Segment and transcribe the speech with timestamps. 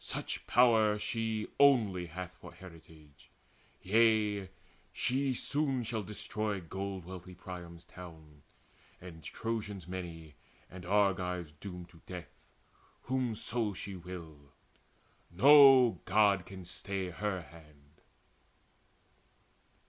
[0.00, 3.30] Such power She only hath for heritage.
[3.84, 4.48] Yea,
[4.92, 8.42] she Soon shall destroy gold wealthy Priam's town,
[9.00, 10.34] And Trojans many
[10.68, 12.34] and Argives doom to death,
[13.02, 14.50] Whomso she will.
[15.30, 18.00] No God can stay her hand."